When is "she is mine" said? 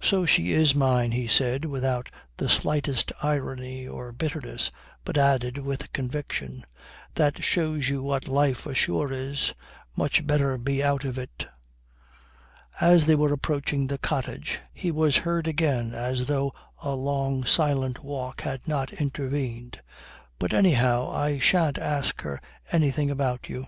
0.24-1.12